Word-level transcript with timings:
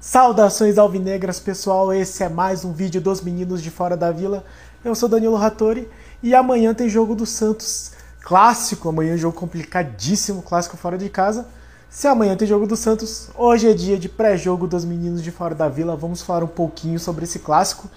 Saudações 0.00 0.78
alvinegras, 0.78 1.40
pessoal. 1.40 1.92
Esse 1.92 2.22
é 2.22 2.28
mais 2.28 2.64
um 2.64 2.72
vídeo 2.72 3.00
dos 3.00 3.20
meninos 3.20 3.60
de 3.60 3.70
fora 3.70 3.96
da 3.96 4.12
vila. 4.12 4.44
Eu 4.84 4.94
sou 4.94 5.08
Danilo 5.08 5.34
Rattori 5.34 5.90
e 6.22 6.32
amanhã 6.32 6.72
tem 6.72 6.88
jogo 6.88 7.14
do 7.14 7.26
Santos 7.26 7.92
clássico. 8.22 8.88
Amanhã 8.88 9.12
é 9.12 9.14
um 9.16 9.18
jogo 9.18 9.36
complicadíssimo, 9.36 10.42
clássico 10.42 10.76
fora 10.76 10.96
de 10.96 11.08
casa. 11.08 11.46
Se 11.90 12.06
amanhã 12.06 12.36
tem 12.36 12.46
jogo 12.46 12.66
do 12.66 12.76
Santos, 12.76 13.30
hoje 13.34 13.68
é 13.68 13.74
dia 13.74 13.98
de 13.98 14.08
pré-jogo 14.08 14.66
dos 14.66 14.84
meninos 14.84 15.22
de 15.22 15.30
fora 15.30 15.54
da 15.54 15.68
vila. 15.68 15.96
Vamos 15.96 16.22
falar 16.22 16.44
um 16.44 16.48
pouquinho 16.48 17.00
sobre 17.00 17.24
esse 17.24 17.40
clássico 17.40 17.90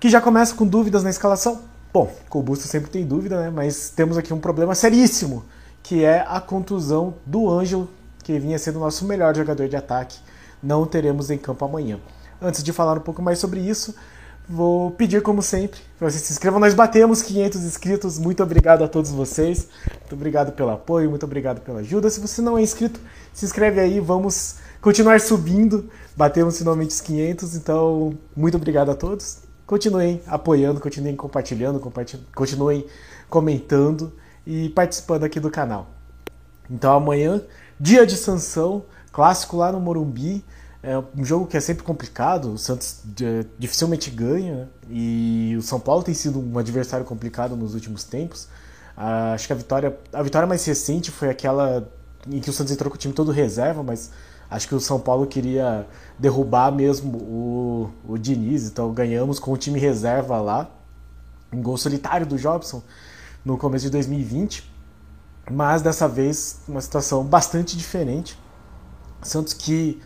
que 0.00 0.08
já 0.08 0.20
começa 0.20 0.54
com 0.54 0.66
dúvidas 0.66 1.04
na 1.04 1.10
escalação. 1.10 1.62
Bom, 1.92 2.12
com 2.28 2.40
o 2.40 2.42
Busto 2.42 2.66
sempre 2.66 2.90
tem 2.90 3.06
dúvida, 3.06 3.40
né? 3.40 3.50
Mas 3.50 3.88
temos 3.88 4.18
aqui 4.18 4.34
um 4.34 4.40
problema 4.40 4.74
seríssimo, 4.74 5.44
que 5.86 6.04
é 6.04 6.24
a 6.26 6.40
contusão 6.40 7.14
do 7.24 7.48
Ângelo, 7.48 7.88
que 8.24 8.36
vinha 8.40 8.58
sendo 8.58 8.76
o 8.76 8.80
nosso 8.80 9.04
melhor 9.06 9.36
jogador 9.36 9.68
de 9.68 9.76
ataque 9.76 10.18
não 10.60 10.84
teremos 10.84 11.30
em 11.30 11.38
campo 11.38 11.64
amanhã. 11.64 12.00
Antes 12.42 12.60
de 12.60 12.72
falar 12.72 12.98
um 12.98 13.00
pouco 13.00 13.22
mais 13.22 13.38
sobre 13.38 13.60
isso, 13.60 13.94
vou 14.48 14.90
pedir, 14.90 15.22
como 15.22 15.40
sempre, 15.42 15.78
para 15.96 16.10
vocês 16.10 16.24
se 16.24 16.32
inscrevam. 16.32 16.58
Nós 16.58 16.74
batemos 16.74 17.22
500 17.22 17.62
inscritos. 17.62 18.18
Muito 18.18 18.42
obrigado 18.42 18.82
a 18.82 18.88
todos 18.88 19.12
vocês. 19.12 19.68
Muito 20.00 20.14
obrigado 20.14 20.50
pelo 20.52 20.70
apoio, 20.70 21.08
muito 21.08 21.24
obrigado 21.24 21.60
pela 21.60 21.78
ajuda. 21.78 22.10
Se 22.10 22.18
você 22.18 22.42
não 22.42 22.58
é 22.58 22.62
inscrito, 22.62 22.98
se 23.32 23.44
inscreve 23.44 23.80
aí. 23.80 24.00
Vamos 24.00 24.56
continuar 24.80 25.20
subindo. 25.20 25.88
Batemos 26.16 26.58
finalmente 26.58 26.90
os 26.90 27.00
500. 27.00 27.54
Então, 27.54 28.18
muito 28.36 28.56
obrigado 28.56 28.90
a 28.90 28.94
todos. 28.96 29.38
Continuem 29.64 30.20
apoiando, 30.26 30.80
continuem 30.80 31.14
compartilhando, 31.14 31.80
continuem 32.34 32.84
comentando 33.28 34.12
e 34.46 34.68
participando 34.70 35.24
aqui 35.24 35.40
do 35.40 35.50
canal. 35.50 35.88
Então, 36.70 36.94
amanhã, 36.94 37.42
dia 37.78 38.06
de 38.06 38.16
sanção 38.16 38.84
clássico 39.16 39.56
lá 39.56 39.72
no 39.72 39.80
Morumbi. 39.80 40.44
É 40.82 40.98
um 41.16 41.24
jogo 41.24 41.46
que 41.46 41.56
é 41.56 41.60
sempre 41.60 41.82
complicado, 41.82 42.52
o 42.52 42.58
Santos 42.58 43.00
é, 43.20 43.44
dificilmente 43.58 44.08
ganha, 44.10 44.54
né? 44.54 44.68
e 44.88 45.56
o 45.58 45.62
São 45.62 45.80
Paulo 45.80 46.02
tem 46.02 46.14
sido 46.14 46.38
um 46.38 46.58
adversário 46.58 47.04
complicado 47.04 47.56
nos 47.56 47.74
últimos 47.74 48.04
tempos. 48.04 48.46
Ah, 48.96 49.32
acho 49.32 49.46
que 49.46 49.52
a 49.52 49.56
vitória, 49.56 49.98
a 50.12 50.22
vitória 50.22 50.46
mais 50.46 50.64
recente 50.64 51.10
foi 51.10 51.28
aquela 51.28 51.90
em 52.28 52.40
que 52.40 52.50
o 52.50 52.52
Santos 52.52 52.72
entrou 52.72 52.90
com 52.90 52.96
o 52.96 52.98
time 52.98 53.14
todo 53.14 53.32
reserva, 53.32 53.82
mas 53.82 54.10
acho 54.50 54.68
que 54.68 54.74
o 54.74 54.80
São 54.80 55.00
Paulo 55.00 55.26
queria 55.26 55.86
derrubar 56.18 56.70
mesmo 56.70 57.16
o, 57.18 57.90
o 58.06 58.18
Diniz, 58.18 58.66
então 58.66 58.92
ganhamos 58.92 59.38
com 59.38 59.52
o 59.52 59.56
time 59.56 59.80
reserva 59.80 60.40
lá, 60.40 60.70
um 61.52 61.62
gol 61.62 61.76
solitário 61.76 62.26
do 62.26 62.36
Jobson 62.36 62.82
no 63.46 63.56
começo 63.56 63.84
de 63.84 63.92
2020, 63.92 64.68
mas 65.48 65.80
dessa 65.80 66.08
vez 66.08 66.62
uma 66.66 66.80
situação 66.80 67.22
bastante 67.22 67.76
diferente. 67.76 68.36
Santos 69.22 69.52
que 69.52 70.02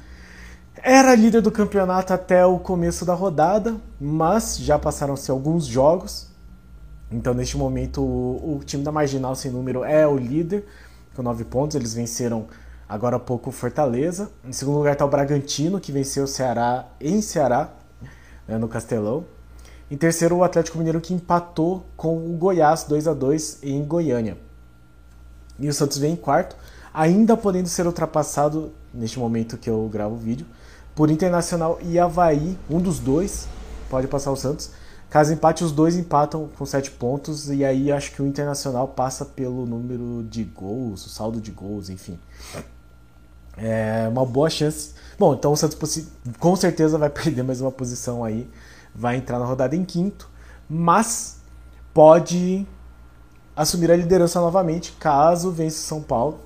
era 0.77 1.14
líder 1.14 1.41
do 1.41 1.50
campeonato 1.50 2.12
até 2.12 2.44
o 2.44 2.58
começo 2.58 3.02
da 3.06 3.14
rodada, 3.14 3.80
mas 3.98 4.58
já 4.58 4.78
passaram-se 4.78 5.30
alguns 5.30 5.64
jogos. 5.64 6.28
Então, 7.10 7.32
neste 7.32 7.56
momento, 7.56 8.02
o, 8.02 8.58
o, 8.58 8.60
time 8.62 8.84
da 8.84 8.92
Marginal 8.92 9.34
Sem 9.34 9.50
Número 9.50 9.84
é 9.84 10.06
o 10.06 10.19
líder, 10.19 10.66
com 11.16 11.22
nove 11.22 11.44
pontos. 11.44 11.75
Eles 11.75 11.94
venceram 11.94 12.47
agora 12.86 13.16
há 13.16 13.20
pouco 13.20 13.48
o 13.48 13.52
Fortaleza. 13.52 14.30
Em 14.44 14.52
segundo 14.52 14.77
lugar 14.77 14.92
está 14.92 15.06
o 15.06 15.08
Bragantino, 15.08 15.80
que 15.80 15.91
venceu 15.91 16.25
o 16.25 16.28
Ceará 16.28 16.86
em 17.00 17.22
Ceará, 17.22 17.70
né, 18.47 18.58
no 18.58 18.69
Castelão. 18.69 19.25
Em 19.91 19.96
terceiro, 19.96 20.36
o 20.36 20.44
Atlético 20.44 20.78
Mineiro, 20.78 21.00
que 21.00 21.12
empatou 21.12 21.84
com 21.96 22.16
o 22.16 22.36
Goiás 22.36 22.84
2 22.84 23.08
a 23.08 23.12
2 23.12 23.58
em 23.62 23.84
Goiânia. 23.84 24.38
E 25.58 25.69
o 25.69 25.74
Santos 25.74 25.98
vem 25.98 26.12
em 26.12 26.16
quarto, 26.16 26.56
ainda 26.94 27.36
podendo 27.36 27.69
ser 27.69 27.86
ultrapassado 27.86 28.72
neste 28.94 29.19
momento 29.19 29.58
que 29.58 29.69
eu 29.69 29.88
gravo 29.92 30.14
o 30.14 30.19
vídeo, 30.19 30.47
por 30.94 31.10
Internacional 31.10 31.78
e 31.82 31.98
Havaí, 31.98 32.58
um 32.69 32.78
dos 32.78 32.98
dois 32.98 33.48
pode 33.88 34.06
passar 34.06 34.31
o 34.31 34.37
Santos. 34.37 34.70
Caso 35.09 35.32
empate, 35.32 35.64
os 35.64 35.72
dois 35.72 35.97
empatam 35.97 36.48
com 36.56 36.64
7 36.64 36.93
pontos, 36.93 37.50
e 37.50 37.64
aí 37.64 37.91
acho 37.91 38.12
que 38.12 38.22
o 38.22 38.26
Internacional 38.26 38.87
passa 38.87 39.25
pelo 39.25 39.66
número 39.66 40.25
de 40.31 40.44
gols, 40.44 41.04
o 41.04 41.09
saldo 41.09 41.41
de 41.41 41.50
gols, 41.50 41.91
enfim. 41.91 42.16
É 43.56 44.06
uma 44.09 44.25
boa 44.25 44.48
chance. 44.48 44.94
Bom, 45.19 45.34
então 45.34 45.53
o 45.53 45.56
Santos 45.56 46.06
com 46.38 46.54
certeza 46.54 46.97
vai 46.97 47.10
perder 47.10 47.43
mais 47.43 47.60
uma 47.60 47.72
posição 47.72 48.22
aí, 48.22 48.48
vai 48.94 49.16
entrar 49.16 49.38
na 49.38 49.44
rodada 49.44 49.74
em 49.76 49.84
quinto, 49.84 50.28
mas 50.68 51.38
pode 51.92 52.66
assumir 53.54 53.90
a 53.90 53.96
liderança 53.96 54.40
novamente 54.40 54.92
caso 54.92 55.50
vença 55.50 55.78
o 55.78 55.86
São 55.86 56.02
Paulo. 56.02 56.40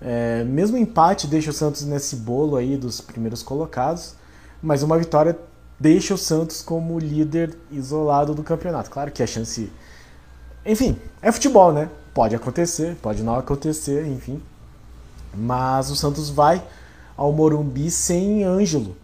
É, 0.00 0.44
mesmo 0.44 0.76
empate 0.76 1.26
deixa 1.26 1.50
o 1.50 1.52
Santos 1.52 1.84
nesse 1.84 2.16
bolo 2.16 2.56
aí 2.56 2.76
dos 2.76 3.00
primeiros 3.00 3.42
colocados, 3.42 4.14
mas 4.62 4.82
uma 4.82 4.98
vitória 4.98 5.38
deixa 5.78 6.14
o 6.14 6.18
Santos 6.18 6.62
como 6.62 6.98
líder 6.98 7.56
isolado 7.70 8.34
do 8.34 8.42
campeonato. 8.42 8.90
Claro 8.90 9.10
que 9.10 9.22
a 9.22 9.26
chance. 9.26 9.72
Enfim, 10.64 10.98
é 11.20 11.30
futebol, 11.32 11.72
né? 11.72 11.88
Pode 12.12 12.34
acontecer, 12.34 12.96
pode 13.02 13.22
não 13.22 13.34
acontecer, 13.34 14.06
enfim. 14.06 14.40
Mas 15.34 15.90
o 15.90 15.96
Santos 15.96 16.30
vai 16.30 16.62
ao 17.16 17.32
Morumbi 17.32 17.90
sem 17.90 18.44
Ângelo, 18.44 18.96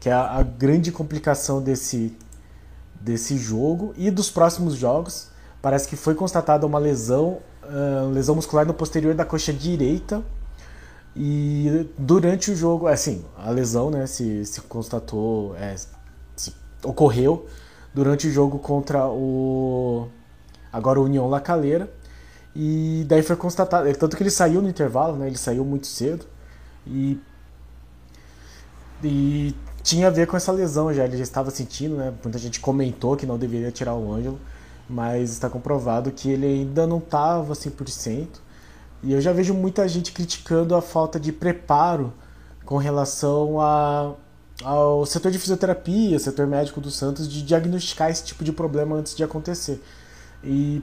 que 0.00 0.08
é 0.08 0.12
a, 0.12 0.42
grande 0.42 0.92
complicação 0.92 1.62
desse, 1.62 2.12
desse 3.00 3.36
jogo 3.36 3.94
e 3.96 4.10
dos 4.10 4.30
próximos 4.30 4.74
jogos. 4.74 5.28
Parece 5.62 5.88
que 5.88 5.96
foi 5.96 6.14
constatada 6.14 6.66
uma 6.66 6.78
lesão, 6.78 7.38
uh, 7.64 8.10
lesão 8.12 8.34
muscular 8.34 8.66
no 8.66 8.74
posterior 8.74 9.14
da 9.14 9.24
coxa 9.24 9.52
direita 9.52 10.22
e 11.16 11.88
durante 11.96 12.50
o 12.50 12.56
jogo, 12.56 12.86
assim, 12.86 13.24
a 13.38 13.50
lesão, 13.50 13.90
né, 13.90 14.06
se, 14.06 14.44
se 14.44 14.60
constatou, 14.60 15.56
é, 15.56 15.74
se 16.36 16.54
ocorreu 16.84 17.46
durante 17.94 18.28
o 18.28 18.30
jogo 18.30 18.58
contra 18.58 19.06
o 19.06 20.08
agora 20.70 21.00
o 21.00 21.04
União 21.04 21.26
La 21.26 21.40
Calera. 21.40 21.90
E 22.54 23.04
daí 23.08 23.22
foi 23.22 23.36
constatado, 23.36 23.90
tanto 23.96 24.16
que 24.16 24.22
ele 24.22 24.30
saiu 24.30 24.60
no 24.60 24.68
intervalo, 24.68 25.16
né, 25.16 25.26
ele 25.26 25.38
saiu 25.38 25.64
muito 25.64 25.86
cedo 25.86 26.26
e 26.86 27.18
e 29.02 29.54
tinha 29.86 30.08
a 30.08 30.10
ver 30.10 30.26
com 30.26 30.36
essa 30.36 30.50
lesão 30.50 30.92
já, 30.92 31.04
ele 31.04 31.16
já 31.16 31.22
estava 31.22 31.48
sentindo, 31.48 31.94
né? 31.94 32.12
Muita 32.20 32.40
gente 32.40 32.58
comentou 32.58 33.16
que 33.16 33.24
não 33.24 33.38
deveria 33.38 33.70
tirar 33.70 33.94
o 33.94 34.12
Ângelo, 34.12 34.40
mas 34.90 35.30
está 35.30 35.48
comprovado 35.48 36.10
que 36.10 36.28
ele 36.28 36.44
ainda 36.44 36.88
não 36.88 36.98
estava 36.98 37.54
100%. 37.54 38.26
E 39.04 39.12
eu 39.12 39.20
já 39.20 39.32
vejo 39.32 39.54
muita 39.54 39.86
gente 39.86 40.10
criticando 40.10 40.74
a 40.74 40.82
falta 40.82 41.20
de 41.20 41.30
preparo 41.30 42.12
com 42.64 42.78
relação 42.78 43.60
a, 43.60 44.14
ao 44.64 45.06
setor 45.06 45.30
de 45.30 45.38
fisioterapia, 45.38 46.18
setor 46.18 46.48
médico 46.48 46.80
do 46.80 46.90
Santos, 46.90 47.28
de 47.28 47.40
diagnosticar 47.42 48.10
esse 48.10 48.24
tipo 48.24 48.42
de 48.42 48.50
problema 48.50 48.96
antes 48.96 49.14
de 49.14 49.22
acontecer. 49.22 49.80
E, 50.42 50.82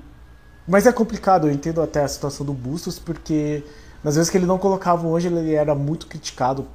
mas 0.65 0.87
é 0.87 0.93
complicado, 0.93 1.47
eu 1.47 1.51
entendo 1.51 1.81
até 1.81 2.01
a 2.01 2.07
situação 2.07 2.45
do 2.45 2.53
Bustos, 2.53 2.99
porque 2.99 3.65
nas 4.01 4.15
vezes 4.15 4.29
que 4.29 4.37
ele 4.37 4.45
não 4.45 4.57
colocava 4.57 5.05
o 5.05 5.13
Ângelo, 5.13 5.39
ele 5.39 5.55
era 5.55 5.75
muito 5.75 6.07
criticado 6.07 6.65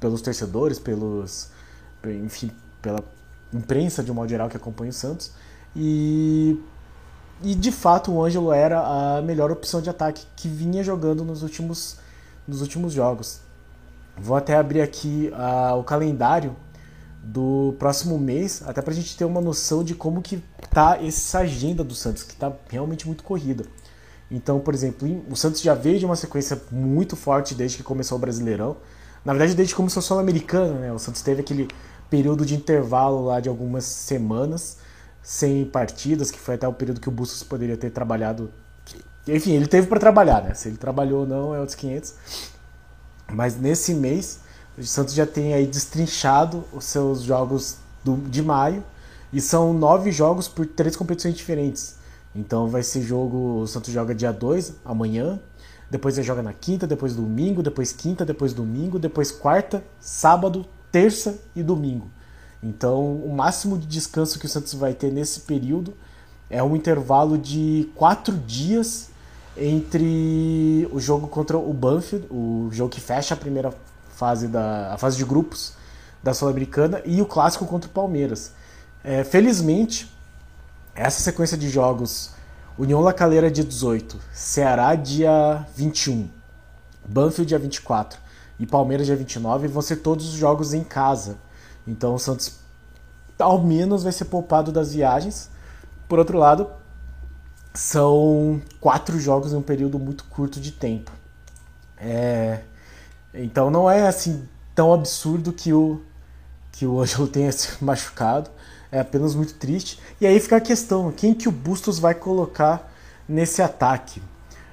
pelos 0.00 0.20
torcedores, 0.20 0.80
pelos, 0.80 1.54
enfim, 2.12 2.50
pela 2.80 3.02
imprensa 3.52 4.02
de 4.02 4.10
um 4.10 4.14
modo 4.14 4.28
geral 4.28 4.48
que 4.48 4.56
acompanha 4.56 4.90
o 4.90 4.94
Santos. 4.94 5.32
E 5.74 6.58
e 7.42 7.54
de 7.54 7.70
fato 7.70 8.12
o 8.12 8.24
Ângelo 8.24 8.52
era 8.52 8.80
a 8.80 9.22
melhor 9.22 9.50
opção 9.50 9.80
de 9.82 9.90
ataque 9.90 10.26
que 10.36 10.48
vinha 10.48 10.82
jogando 10.82 11.22
nos 11.22 11.42
últimos, 11.42 11.98
nos 12.48 12.62
últimos 12.62 12.92
jogos. 12.92 13.40
Vou 14.16 14.36
até 14.36 14.56
abrir 14.56 14.80
aqui 14.80 15.30
uh, 15.32 15.76
o 15.76 15.84
calendário 15.84 16.56
do 17.22 17.74
próximo 17.78 18.18
mês, 18.18 18.62
até 18.64 18.80
para 18.80 18.92
a 18.92 18.96
gente 18.96 19.16
ter 19.16 19.24
uma 19.24 19.40
noção 19.40 19.84
de 19.84 19.94
como 19.94 20.22
que 20.22 20.42
tá 20.70 20.98
essa 21.02 21.40
agenda 21.40 21.84
do 21.84 21.94
Santos, 21.94 22.22
que 22.22 22.32
está 22.32 22.52
realmente 22.70 23.06
muito 23.06 23.22
corrida. 23.22 23.64
Então, 24.30 24.58
por 24.58 24.72
exemplo, 24.72 25.22
o 25.30 25.36
Santos 25.36 25.60
já 25.60 25.74
veio 25.74 25.98
de 25.98 26.06
uma 26.06 26.16
sequência 26.16 26.60
muito 26.70 27.16
forte 27.16 27.54
desde 27.54 27.76
que 27.76 27.82
começou 27.82 28.16
o 28.16 28.20
Brasileirão. 28.20 28.78
Na 29.24 29.32
verdade, 29.32 29.54
desde 29.54 29.74
que 29.74 29.76
começou 29.76 30.00
a 30.00 30.02
Sul-Americana, 30.02 30.78
né? 30.78 30.92
O 30.92 30.98
Santos 30.98 31.20
teve 31.20 31.40
aquele 31.40 31.68
período 32.10 32.44
de 32.44 32.54
intervalo 32.54 33.24
lá 33.24 33.40
de 33.40 33.48
algumas 33.48 33.84
semanas 33.84 34.78
sem 35.22 35.64
partidas, 35.64 36.30
que 36.30 36.38
foi 36.38 36.54
até 36.54 36.68
o 36.68 36.72
período 36.72 37.00
que 37.00 37.08
o 37.08 37.12
Bustos 37.12 37.42
poderia 37.42 37.76
ter 37.76 37.90
trabalhado. 37.90 38.48
Enfim, 39.26 39.52
ele 39.54 39.66
teve 39.66 39.88
para 39.88 39.98
trabalhar, 39.98 40.40
né? 40.40 40.54
Se 40.54 40.68
ele 40.68 40.76
trabalhou 40.76 41.22
ou 41.22 41.26
não 41.26 41.52
é 41.52 41.58
outros 41.58 41.74
500. 41.74 42.14
Mas 43.32 43.58
nesse 43.58 43.92
mês, 43.92 44.38
o 44.78 44.84
Santos 44.84 45.14
já 45.14 45.26
tem 45.26 45.52
aí 45.52 45.66
destrinchado 45.66 46.64
os 46.72 46.84
seus 46.84 47.22
jogos 47.22 47.78
do, 48.04 48.16
de 48.28 48.40
maio. 48.40 48.84
E 49.32 49.40
são 49.40 49.72
nove 49.72 50.12
jogos 50.12 50.46
por 50.46 50.64
três 50.64 50.94
competições 50.94 51.34
diferentes. 51.34 51.96
Então 52.32 52.68
vai 52.68 52.84
ser 52.84 53.02
jogo. 53.02 53.62
O 53.62 53.66
Santos 53.66 53.92
joga 53.92 54.14
dia 54.14 54.32
2, 54.32 54.74
amanhã. 54.84 55.40
Depois 55.90 56.16
ele 56.16 56.26
joga 56.26 56.42
na 56.42 56.52
quinta, 56.52 56.86
depois 56.86 57.16
domingo, 57.16 57.64
depois 57.64 57.92
quinta, 57.92 58.24
depois 58.24 58.52
domingo, 58.52 58.98
depois 58.98 59.32
quarta, 59.32 59.82
sábado, 60.00 60.66
terça 60.90 61.38
e 61.54 61.62
domingo. 61.62 62.10
Então, 62.62 63.16
o 63.16 63.32
máximo 63.34 63.78
de 63.78 63.86
descanso 63.86 64.38
que 64.38 64.46
o 64.46 64.48
Santos 64.48 64.74
vai 64.74 64.94
ter 64.94 65.12
nesse 65.12 65.40
período 65.40 65.94
é 66.48 66.62
um 66.62 66.74
intervalo 66.74 67.36
de 67.36 67.88
quatro 67.94 68.36
dias 68.36 69.10
entre 69.56 70.88
o 70.92 71.00
jogo 71.00 71.28
contra 71.28 71.56
o 71.56 71.72
Banfield, 71.72 72.26
o 72.30 72.68
jogo 72.72 72.90
que 72.90 73.00
fecha 73.00 73.34
a 73.34 73.36
primeira 73.36 73.72
fase 74.10 74.48
da 74.48 74.94
a 74.94 74.98
fase 74.98 75.16
de 75.16 75.24
grupos 75.24 75.74
da 76.22 76.34
Sul-Americana 76.34 77.02
e 77.04 77.20
o 77.20 77.26
clássico 77.26 77.66
contra 77.66 77.88
o 77.88 77.92
Palmeiras. 77.92 78.52
É, 79.04 79.22
felizmente, 79.22 80.12
essa 80.94 81.22
sequência 81.22 81.56
de 81.56 81.68
jogos, 81.68 82.30
União 82.78 83.00
La 83.00 83.12
Calera 83.12 83.50
dia 83.50 83.64
18, 83.64 84.18
Ceará 84.32 84.94
dia 84.94 85.66
21, 85.76 86.28
Banfield 87.06 87.48
dia 87.48 87.58
24 87.58 88.25
e 88.58 88.66
Palmeiras 88.66 89.06
dia 89.06 89.16
29 89.16 89.68
vão 89.68 89.82
ser 89.82 89.96
todos 89.96 90.28
os 90.28 90.34
jogos 90.34 90.72
em 90.72 90.82
casa. 90.82 91.36
Então 91.86 92.14
o 92.14 92.18
Santos 92.18 92.58
ao 93.38 93.62
menos 93.62 94.02
vai 94.02 94.12
ser 94.12 94.26
poupado 94.26 94.72
das 94.72 94.94
viagens. 94.94 95.50
Por 96.08 96.18
outro 96.18 96.38
lado, 96.38 96.70
são 97.74 98.60
quatro 98.80 99.18
jogos 99.20 99.52
em 99.52 99.56
um 99.56 99.62
período 99.62 99.98
muito 99.98 100.24
curto 100.24 100.60
de 100.60 100.72
tempo. 100.72 101.12
É, 101.98 102.60
então 103.34 103.70
não 103.70 103.90
é 103.90 104.06
assim 104.06 104.48
tão 104.74 104.92
absurdo 104.92 105.52
que 105.52 105.72
o 105.72 106.02
que 106.72 106.86
o 106.86 107.00
Ângelo 107.00 107.26
tenha 107.28 107.52
se 107.52 107.82
machucado. 107.82 108.50
É 108.90 109.00
apenas 109.00 109.34
muito 109.34 109.54
triste. 109.54 110.00
E 110.20 110.26
aí 110.26 110.38
fica 110.40 110.56
a 110.56 110.60
questão: 110.60 111.10
quem 111.12 111.34
que 111.34 111.48
o 111.48 111.52
Bustos 111.52 111.98
vai 111.98 112.14
colocar 112.14 112.92
nesse 113.28 113.60
ataque? 113.60 114.22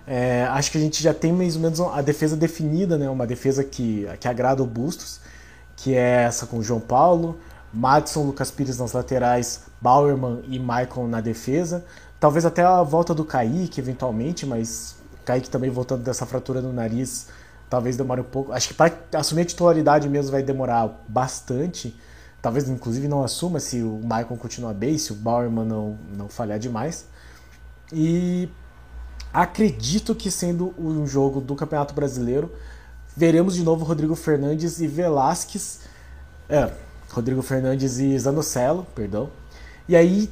É, 0.06 0.44
acho 0.46 0.72
que 0.72 0.78
a 0.78 0.82
gente 0.82 1.02
já 1.02 1.14
tem 1.14 1.32
mais 1.32 1.56
ou 1.56 1.62
menos 1.62 1.80
a 1.80 2.02
defesa 2.02 2.36
definida, 2.36 2.98
né? 2.98 3.10
Uma 3.10 3.26
defesa 3.26 3.64
que, 3.64 4.08
que 4.20 4.28
agrada 4.28 4.62
o 4.62 4.66
Bustos, 4.66 5.20
que 5.76 5.96
é 5.96 6.24
essa 6.24 6.46
com 6.46 6.58
o 6.58 6.64
João 6.64 6.80
Paulo, 6.80 7.40
Madison, 7.74 8.24
Lucas 8.24 8.52
Pires 8.52 8.78
nas 8.78 8.94
laterais, 8.94 9.64
Bauerman 9.82 10.44
e 10.48 10.60
Maicon 10.60 11.08
na 11.08 11.22
defesa. 11.22 11.86
Talvez 12.20 12.46
até 12.46 12.64
a 12.64 12.84
volta 12.84 13.14
do 13.14 13.26
Kaique, 13.26 13.80
eventualmente, 13.80 14.46
mas 14.46 14.96
Kaique 15.26 15.50
também 15.50 15.70
voltando 15.70 16.04
dessa 16.04 16.26
fratura 16.26 16.62
no 16.62 16.72
nariz, 16.72 17.28
talvez 17.70 17.98
demore 17.98 18.22
um 18.22 18.26
pouco. 18.26 18.52
Acho 18.52 18.70
que 18.70 18.74
para 18.74 18.94
assumir 19.14 19.42
a 19.42 19.46
titularidade 19.46 20.08
mesmo 20.08 20.32
vai 20.32 20.44
demorar 20.44 21.04
bastante. 21.08 21.98
Talvez 22.42 22.68
inclusive 22.68 23.08
não 23.08 23.24
assuma 23.24 23.60
se 23.60 23.82
o 23.82 24.02
Maicon 24.04 24.36
continuar 24.36 24.74
bem, 24.74 24.98
se 24.98 25.14
o 25.14 25.16
Bauerman 25.16 25.66
não, 25.66 25.98
não 26.16 26.28
falhar 26.28 26.60
demais. 26.60 27.06
E 27.92 28.50
acredito 29.34 30.14
que 30.14 30.30
sendo 30.30 30.74
um 30.78 31.08
jogo 31.08 31.42
do 31.42 31.56
Campeonato 31.56 31.94
Brasileiro, 31.94 32.52
veremos 33.18 33.56
de 33.56 33.64
novo 33.64 33.84
Rodrigo 33.84 34.16
Fernandes 34.16 34.80
e 34.80 34.88
Velasquez. 34.88 35.82
É, 36.48 36.72
Rodrigo 37.10 37.42
Fernandes 37.42 37.98
e 37.98 38.18
Zanocelo, 38.20 38.86
perdão. 38.94 39.30
E 39.88 39.96
aí 39.96 40.30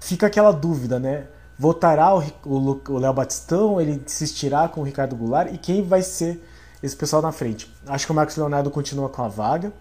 fica 0.00 0.26
aquela 0.26 0.52
dúvida, 0.52 0.98
né? 0.98 1.26
Votará 1.58 2.14
o 2.14 2.98
Léo 2.98 3.12
Batistão, 3.12 3.80
ele 3.80 4.02
insistirá 4.04 4.68
com 4.68 4.80
o 4.82 4.84
Ricardo 4.84 5.16
Goulart 5.16 5.52
e 5.52 5.58
quem 5.58 5.82
vai 5.82 6.02
ser 6.02 6.42
esse 6.82 6.94
pessoal 6.94 7.22
na 7.22 7.32
frente? 7.32 7.74
Acho 7.86 8.06
que 8.06 8.12
o 8.12 8.14
Marcos 8.14 8.36
Leonardo 8.36 8.70
continua 8.70 9.08
com 9.08 9.22
a 9.22 9.28
vaga. 9.28 9.72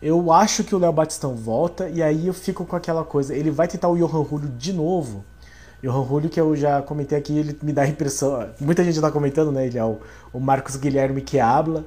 Eu 0.00 0.32
acho 0.32 0.64
que 0.64 0.74
o 0.74 0.78
Léo 0.78 0.92
Batistão 0.92 1.34
volta 1.34 1.88
e 1.88 2.02
aí 2.02 2.26
eu 2.26 2.32
fico 2.32 2.64
com 2.64 2.74
aquela 2.74 3.04
coisa, 3.04 3.34
ele 3.34 3.50
vai 3.50 3.68
tentar 3.68 3.88
o 3.88 3.96
Johan 3.96 4.24
Julio 4.24 4.48
de 4.48 4.72
novo. 4.72 5.24
Johan 5.82 6.06
Julio, 6.06 6.30
que 6.30 6.40
eu 6.40 6.54
já 6.54 6.82
comentei 6.82 7.16
aqui, 7.16 7.38
ele 7.38 7.58
me 7.62 7.72
dá 7.72 7.82
a 7.82 7.88
impressão, 7.88 8.46
muita 8.60 8.84
gente 8.84 8.96
está 8.96 9.10
comentando, 9.10 9.50
né? 9.50 9.66
Ele 9.66 9.78
é 9.78 9.84
o, 9.84 9.98
o 10.32 10.40
Marcos 10.40 10.76
Guilherme 10.76 11.22
que 11.22 11.38
habla 11.38 11.84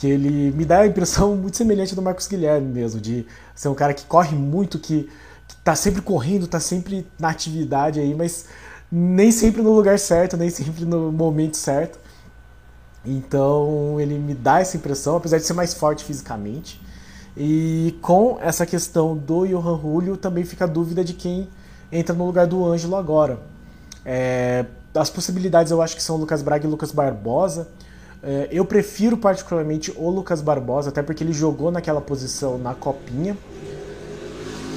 que 0.00 0.06
ele 0.06 0.50
me 0.52 0.64
dá 0.64 0.80
a 0.80 0.86
impressão 0.86 1.36
muito 1.36 1.58
semelhante 1.58 1.94
do 1.94 2.00
Marcos 2.00 2.26
Guilherme 2.26 2.66
mesmo, 2.66 2.98
de 2.98 3.26
ser 3.54 3.68
um 3.68 3.74
cara 3.74 3.92
que 3.92 4.06
corre 4.06 4.34
muito, 4.34 4.78
que, 4.78 5.10
que 5.46 5.56
tá 5.62 5.76
sempre 5.76 6.00
correndo, 6.00 6.46
tá 6.46 6.58
sempre 6.58 7.06
na 7.18 7.28
atividade 7.28 8.00
aí, 8.00 8.14
mas 8.14 8.46
nem 8.90 9.30
sempre 9.30 9.60
no 9.60 9.74
lugar 9.74 9.98
certo, 9.98 10.38
nem 10.38 10.48
sempre 10.48 10.86
no 10.86 11.12
momento 11.12 11.58
certo. 11.58 11.98
Então 13.04 14.00
ele 14.00 14.18
me 14.18 14.34
dá 14.34 14.60
essa 14.60 14.76
impressão, 14.76 15.16
apesar 15.16 15.36
de 15.36 15.44
ser 15.44 15.52
mais 15.52 15.74
forte 15.74 16.02
fisicamente. 16.02 16.80
E 17.36 17.94
com 18.00 18.38
essa 18.40 18.64
questão 18.64 19.14
do 19.14 19.46
Johan 19.46 19.78
Julio 19.80 20.16
também 20.16 20.44
fica 20.44 20.64
a 20.64 20.66
dúvida 20.66 21.04
de 21.04 21.12
quem 21.12 21.46
entra 21.92 22.14
no 22.14 22.26
lugar 22.26 22.46
do 22.46 22.64
Ângelo 22.64 22.96
agora. 22.96 23.38
É, 24.04 24.64
as 24.94 25.10
possibilidades 25.10 25.70
eu 25.70 25.80
acho 25.80 25.94
que 25.96 26.02
são 26.02 26.16
Lucas 26.16 26.42
Braga 26.42 26.66
e 26.66 26.70
Lucas 26.70 26.92
Barbosa. 26.92 27.68
É, 28.22 28.48
eu 28.50 28.64
prefiro 28.64 29.16
particularmente 29.16 29.92
o 29.96 30.10
Lucas 30.10 30.40
Barbosa, 30.40 30.90
até 30.90 31.02
porque 31.02 31.24
ele 31.24 31.32
jogou 31.32 31.70
naquela 31.70 32.00
posição 32.00 32.58
na 32.58 32.74
copinha. 32.74 33.36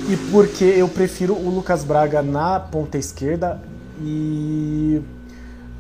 E 0.10 0.18
porque 0.32 0.66
eu 0.66 0.88
prefiro 0.90 1.34
o 1.34 1.50
Lucas 1.50 1.84
Braga 1.84 2.22
na 2.22 2.60
ponta 2.60 2.98
esquerda 2.98 3.62
e, 4.02 5.02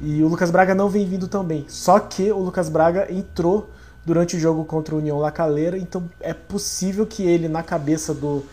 e 0.01 0.23
o 0.23 0.27
Lucas 0.27 0.49
Braga 0.49 0.73
não 0.73 0.89
vem 0.89 1.05
vindo 1.05 1.27
tão 1.27 1.43
bem. 1.43 1.65
Só 1.67 1.99
que 1.99 2.31
o 2.31 2.39
Lucas 2.39 2.69
Braga 2.69 3.11
entrou 3.11 3.69
durante 4.05 4.35
o 4.35 4.39
jogo 4.39 4.63
contra 4.65 4.95
o 4.95 4.97
União 4.97 5.17
Lacaleira, 5.17 5.77
então 5.77 6.03
é 6.19 6.33
possível 6.33 7.05
que 7.05 7.23
ele, 7.23 7.47
na 7.47 7.63
cabeça 7.63 8.13
do, 8.13 8.43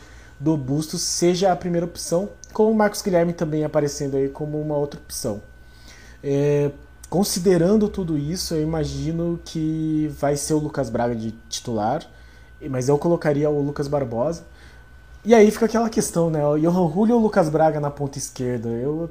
do 0.41 0.57
Bustos, 0.57 1.03
seja 1.03 1.53
a 1.53 1.57
primeira 1.57 1.87
opção, 1.87 2.31
com 2.53 2.73
o 2.73 2.75
Marcos 2.75 3.03
Guilherme 3.03 3.33
também 3.33 3.63
aparecendo 3.63 4.17
aí 4.17 4.29
como 4.29 4.61
uma 4.61 4.77
outra 4.77 4.99
opção. 4.99 5.41
É, 6.25 6.73
Considerando 7.11 7.89
tudo 7.89 8.17
isso, 8.17 8.55
eu 8.55 8.63
imagino 8.63 9.41
que 9.45 10.09
vai 10.17 10.37
ser 10.37 10.55
o 10.55 10.59
Lucas 10.59 10.89
Braga 10.89 11.13
de 11.13 11.33
titular, 11.49 12.07
mas 12.71 12.89
eu 12.89 12.97
colocaria 12.97 13.51
o 13.51 13.61
Lucas 13.61 13.89
Barbosa. 13.89 14.45
E 15.25 15.35
aí 15.35 15.51
fica 15.51 15.67
aquela 15.67 15.91
questão, 15.91 16.31
né? 16.31 16.47
O 16.47 16.57
Johan 16.57 16.93
Julio 16.93 17.17
ou 17.17 17.21
o 17.21 17.25
Lucas 17.25 17.49
Braga 17.49 17.81
na 17.81 17.91
ponta 17.91 18.17
esquerda? 18.17 18.69
Eu, 18.69 19.11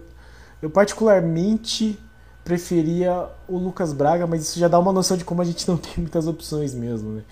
eu 0.61 0.69
particularmente 0.69 1.99
preferia 2.41 3.27
o 3.49 3.57
Lucas 3.57 3.91
Braga, 3.91 4.25
mas 4.25 4.43
isso 4.43 4.57
já 4.57 4.69
dá 4.69 4.79
uma 4.79 4.93
noção 4.93 5.17
de 5.17 5.25
como 5.25 5.41
a 5.41 5.45
gente 5.45 5.67
não 5.67 5.75
tem 5.75 5.95
muitas 5.97 6.25
opções 6.25 6.73
mesmo, 6.73 7.15
né? 7.15 7.23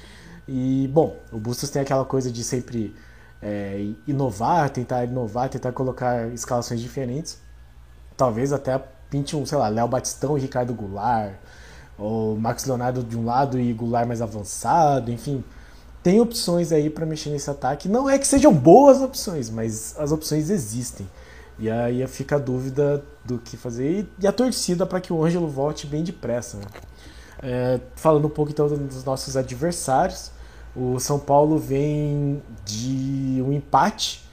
E, 0.45 0.89
bom, 0.93 1.15
o 1.31 1.39
Bustos 1.39 1.69
tem 1.69 1.81
aquela 1.81 2.03
coisa 2.03 2.29
de 2.29 2.43
sempre 2.43 2.93
é, 3.41 3.91
inovar, 4.07 4.69
tentar 4.69 5.05
inovar, 5.05 5.49
tentar 5.49 5.71
colocar 5.71 6.27
escalações 6.33 6.81
diferentes. 6.81 7.39
Talvez 8.15 8.51
até 8.51 8.81
pinte 9.09 9.35
um, 9.35 9.45
sei 9.45 9.57
lá, 9.57 9.67
Léo 9.67 9.87
Batistão 9.87 10.37
e 10.37 10.41
Ricardo 10.41 10.73
Goulart, 10.73 11.33
ou 11.97 12.35
Max 12.37 12.65
Leonardo 12.65 13.03
de 13.03 13.17
um 13.17 13.25
lado 13.25 13.59
e 13.59 13.71
Goulart 13.73 14.07
mais 14.07 14.21
avançado, 14.21 15.11
enfim. 15.11 15.43
Tem 16.03 16.21
opções 16.21 16.71
aí 16.71 16.89
para 16.89 17.05
mexer 17.05 17.29
nesse 17.29 17.49
ataque. 17.49 17.89
Não 17.89 18.09
é 18.09 18.17
que 18.17 18.27
sejam 18.27 18.53
boas 18.53 19.01
opções, 19.01 19.49
mas 19.49 19.95
as 19.97 20.11
opções 20.11 20.49
existem. 20.49 21.07
E 21.59 21.69
aí 21.69 22.05
fica 22.07 22.35
a 22.35 22.39
dúvida 22.39 23.03
do 23.25 23.39
que 23.39 23.57
fazer. 23.57 24.07
E 24.19 24.27
a 24.27 24.31
torcida 24.31 24.85
para 24.85 25.01
que 25.01 25.11
o 25.11 25.23
Ângelo 25.23 25.47
volte 25.47 25.87
bem 25.87 26.03
depressa. 26.03 26.57
Né? 26.57 26.65
É, 27.41 27.79
falando 27.95 28.25
um 28.25 28.29
pouco 28.29 28.51
então 28.51 28.67
dos 28.67 29.03
nossos 29.03 29.35
adversários. 29.35 30.31
O 30.77 30.99
São 30.99 31.17
Paulo 31.17 31.57
vem 31.57 32.41
de 32.63 33.41
um 33.45 33.51
empate 33.51 34.27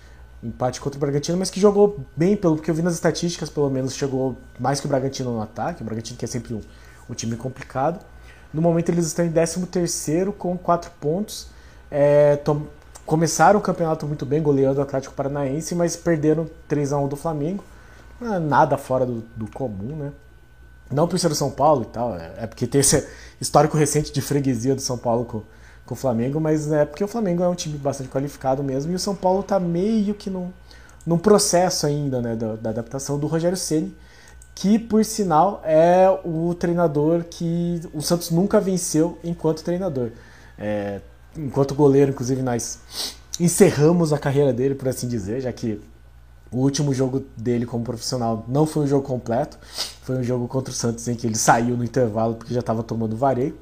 empate 0.44 0.80
contra 0.80 0.98
o 0.98 1.00
Bragantino, 1.00 1.38
mas 1.38 1.50
que 1.50 1.58
jogou 1.58 1.98
bem, 2.14 2.36
pelo 2.36 2.58
que 2.58 2.70
eu 2.70 2.74
vi 2.74 2.82
nas 2.82 2.94
estatísticas, 2.94 3.48
pelo 3.48 3.70
menos 3.70 3.94
chegou 3.94 4.36
mais 4.60 4.78
que 4.78 4.86
o 4.86 4.88
Bragantino 4.88 5.32
no 5.32 5.40
ataque. 5.40 5.82
O 5.82 5.84
Bragantino 5.84 6.18
que 6.18 6.24
é 6.24 6.28
sempre 6.28 6.52
um, 6.52 6.60
um 7.08 7.14
time 7.14 7.34
complicado. 7.36 8.04
No 8.52 8.60
momento 8.60 8.90
eles 8.90 9.06
estão 9.06 9.24
em 9.24 9.32
13º 9.32 10.32
com 10.32 10.56
4 10.56 10.90
pontos. 11.00 11.48
É, 11.90 12.38
começaram 13.06 13.58
o 13.58 13.62
campeonato 13.62 14.06
muito 14.06 14.26
bem, 14.26 14.42
goleando 14.42 14.80
o 14.80 14.82
Atlético 14.82 15.14
Paranaense, 15.14 15.74
mas 15.74 15.96
perderam 15.96 16.48
3 16.68 16.92
a 16.92 16.98
1 16.98 17.08
do 17.08 17.16
Flamengo. 17.16 17.64
É 18.20 18.38
nada 18.38 18.76
fora 18.76 19.06
do, 19.06 19.24
do 19.34 19.50
comum, 19.50 19.96
né? 19.96 20.12
Não 20.92 21.08
por 21.08 21.18
ser 21.18 21.30
o 21.30 21.34
São 21.34 21.50
Paulo 21.50 21.82
e 21.82 21.86
tal, 21.86 22.14
é, 22.14 22.32
é 22.36 22.46
porque 22.46 22.66
tem 22.66 22.80
esse 22.80 23.08
histórico 23.40 23.76
recente 23.76 24.12
de 24.12 24.20
freguesia 24.20 24.74
do 24.74 24.82
São 24.82 24.98
Paulo 24.98 25.24
com, 25.24 25.42
com 25.86 25.94
o 25.94 25.96
Flamengo, 25.96 26.40
mas 26.40 26.72
é 26.72 26.84
porque 26.84 27.04
o 27.04 27.08
Flamengo 27.08 27.42
é 27.42 27.48
um 27.48 27.54
time 27.54 27.76
bastante 27.76 28.08
qualificado 28.08 28.62
mesmo 28.62 28.92
e 28.92 28.94
o 28.94 28.98
São 28.98 29.14
Paulo 29.14 29.40
está 29.40 29.60
meio 29.60 30.14
que 30.14 30.30
num, 30.30 30.50
num 31.06 31.18
processo 31.18 31.86
ainda 31.86 32.22
né, 32.22 32.34
da, 32.34 32.56
da 32.56 32.70
adaptação 32.70 33.18
do 33.18 33.26
Rogério 33.26 33.56
Ceni, 33.56 33.94
que 34.54 34.78
por 34.78 35.04
sinal 35.04 35.60
é 35.64 36.08
o 36.24 36.54
treinador 36.54 37.24
que 37.24 37.80
o 37.92 38.00
Santos 38.00 38.30
nunca 38.30 38.60
venceu 38.60 39.18
enquanto 39.22 39.64
treinador. 39.64 40.10
É, 40.56 41.00
enquanto 41.36 41.74
goleiro, 41.74 42.12
inclusive, 42.12 42.40
nós 42.40 42.78
encerramos 43.38 44.12
a 44.12 44.18
carreira 44.18 44.52
dele, 44.52 44.74
por 44.74 44.88
assim 44.88 45.08
dizer, 45.08 45.40
já 45.40 45.52
que 45.52 45.80
o 46.52 46.58
último 46.58 46.94
jogo 46.94 47.24
dele 47.36 47.66
como 47.66 47.82
profissional 47.82 48.44
não 48.46 48.64
foi 48.64 48.84
um 48.84 48.86
jogo 48.86 49.04
completo, 49.04 49.58
foi 50.02 50.16
um 50.16 50.22
jogo 50.22 50.46
contra 50.46 50.70
o 50.70 50.74
Santos 50.74 51.06
em 51.08 51.16
que 51.16 51.26
ele 51.26 51.34
saiu 51.34 51.76
no 51.76 51.84
intervalo 51.84 52.36
porque 52.36 52.54
já 52.54 52.60
estava 52.60 52.82
tomando 52.82 53.16
vareio. 53.16 53.58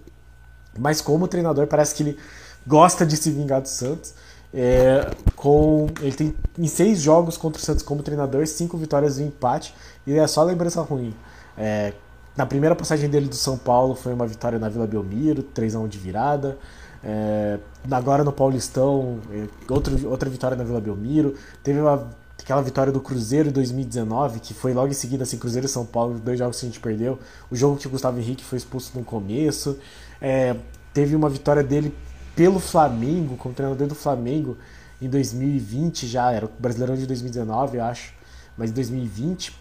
Mas 0.78 1.00
como 1.00 1.28
treinador, 1.28 1.66
parece 1.66 1.94
que 1.94 2.02
ele 2.02 2.18
gosta 2.66 3.04
de 3.04 3.16
se 3.16 3.30
vingar 3.30 3.60
do 3.60 3.68
Santos. 3.68 4.14
É, 4.54 5.10
com, 5.34 5.86
ele 6.00 6.12
tem 6.12 6.34
em 6.58 6.66
seis 6.66 7.00
jogos 7.00 7.38
contra 7.38 7.60
o 7.60 7.64
Santos 7.64 7.82
como 7.82 8.02
treinador, 8.02 8.46
cinco 8.46 8.76
vitórias 8.76 9.18
e 9.18 9.22
um 9.22 9.28
empate, 9.28 9.74
e 10.06 10.12
é 10.18 10.26
só 10.26 10.42
lembrança 10.42 10.82
ruim. 10.82 11.14
É, 11.56 11.94
na 12.36 12.46
primeira 12.46 12.74
passagem 12.74 13.08
dele 13.08 13.28
do 13.28 13.34
São 13.34 13.56
Paulo 13.56 13.94
foi 13.94 14.12
uma 14.12 14.26
vitória 14.26 14.58
na 14.58 14.68
Vila 14.68 14.86
Belmiro, 14.86 15.42
3x1 15.54 15.88
de 15.88 15.98
virada. 15.98 16.58
É, 17.04 17.58
agora 17.90 18.22
no 18.22 18.32
Paulistão, 18.32 19.20
é, 19.30 19.46
outro, 19.72 20.08
outra 20.08 20.30
vitória 20.30 20.56
na 20.56 20.64
Vila 20.64 20.80
Belmiro. 20.80 21.34
Teve 21.62 21.80
uma, 21.80 22.08
aquela 22.40 22.62
vitória 22.62 22.92
do 22.92 23.00
Cruzeiro 23.00 23.48
em 23.48 23.52
2019, 23.52 24.40
que 24.40 24.54
foi 24.54 24.72
logo 24.72 24.88
em 24.88 24.94
seguida, 24.94 25.24
assim, 25.24 25.36
Cruzeiro 25.36 25.66
e 25.66 25.68
São 25.68 25.84
Paulo, 25.84 26.18
dois 26.18 26.38
jogos 26.38 26.58
que 26.58 26.66
a 26.66 26.68
gente 26.68 26.80
perdeu. 26.80 27.18
O 27.50 27.56
jogo 27.56 27.76
que 27.76 27.86
o 27.86 27.90
Gustavo 27.90 28.18
Henrique 28.18 28.44
foi 28.44 28.58
expulso 28.58 28.92
no 28.94 29.04
começo. 29.04 29.78
É, 30.22 30.54
teve 30.94 31.16
uma 31.16 31.28
vitória 31.28 31.64
dele 31.64 31.92
pelo 32.36 32.60
Flamengo, 32.60 33.36
como 33.36 33.52
treinador 33.52 33.88
do 33.88 33.94
Flamengo, 33.94 34.56
em 35.00 35.08
2020 35.08 36.06
já, 36.06 36.30
era 36.30 36.46
o 36.46 36.50
Brasileirão 36.60 36.94
de 36.94 37.06
2019, 37.06 37.78
eu 37.78 37.84
acho, 37.84 38.14
mas 38.56 38.70
em 38.70 38.74
2020, 38.74 39.52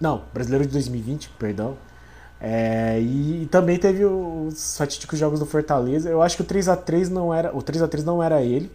não, 0.00 0.24
Brasileiro 0.34 0.66
de 0.66 0.72
2020, 0.72 1.30
perdão. 1.38 1.76
É, 2.40 3.00
e, 3.00 3.44
e, 3.44 3.46
também 3.46 3.78
teve 3.78 4.04
os 4.04 4.76
fatídicos 4.76 5.18
jogos 5.18 5.40
do 5.40 5.46
Fortaleza. 5.46 6.08
Eu 6.08 6.20
acho 6.22 6.36
que 6.36 6.42
o 6.42 6.44
3 6.44 6.68
a 6.68 6.76
3 6.76 7.08
não 7.10 7.32
era, 7.32 7.56
o 7.56 7.62
3 7.62 7.82
a 7.82 7.88
3 7.88 8.04
não 8.04 8.22
era 8.22 8.42
ele. 8.42 8.70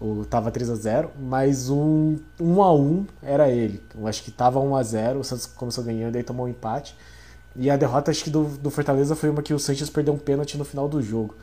O 0.00 0.24
tava 0.24 0.50
3 0.50 0.68
a 0.70 0.74
0, 0.74 1.10
mas 1.18 1.70
um 1.70 2.18
1 2.40 2.62
a 2.62 2.74
1 2.74 3.06
era 3.22 3.48
ele. 3.50 3.80
Eu 3.96 4.06
acho 4.06 4.22
que 4.22 4.30
tava 4.30 4.58
1 4.58 4.74
a 4.74 4.82
0, 4.82 5.20
o 5.20 5.24
Santos 5.24 5.46
começou 5.46 5.84
ganhando, 5.84 6.16
aí 6.16 6.22
tomou 6.22 6.46
um 6.46 6.48
empate. 6.48 6.96
E 7.54 7.70
a 7.70 7.76
derrota 7.76 8.10
acho 8.10 8.24
que 8.24 8.30
do, 8.30 8.44
do 8.44 8.70
Fortaleza 8.70 9.14
foi 9.14 9.28
uma 9.28 9.42
que 9.42 9.52
o 9.52 9.58
Sanches 9.58 9.90
perdeu 9.90 10.14
um 10.14 10.18
pênalti 10.18 10.56
no 10.56 10.64
final 10.64 10.88
do 10.88 11.02
jogo. 11.02 11.34